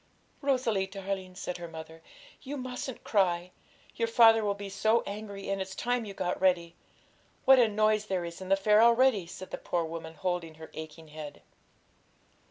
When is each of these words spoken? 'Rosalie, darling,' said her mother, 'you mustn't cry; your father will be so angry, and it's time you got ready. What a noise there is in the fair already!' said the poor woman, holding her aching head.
'Rosalie, 0.41 0.87
darling,' 0.87 1.35
said 1.35 1.57
her 1.57 1.67
mother, 1.67 2.01
'you 2.41 2.57
mustn't 2.57 3.03
cry; 3.03 3.51
your 3.95 4.07
father 4.07 4.43
will 4.43 4.55
be 4.55 4.67
so 4.67 5.03
angry, 5.05 5.47
and 5.47 5.61
it's 5.61 5.75
time 5.75 6.05
you 6.05 6.13
got 6.15 6.41
ready. 6.41 6.73
What 7.45 7.59
a 7.59 7.67
noise 7.67 8.05
there 8.07 8.25
is 8.25 8.41
in 8.41 8.49
the 8.49 8.55
fair 8.55 8.81
already!' 8.81 9.27
said 9.27 9.51
the 9.51 9.59
poor 9.59 9.85
woman, 9.85 10.15
holding 10.15 10.55
her 10.55 10.71
aching 10.73 11.09
head. 11.09 11.43